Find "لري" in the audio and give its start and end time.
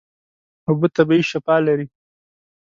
1.67-1.87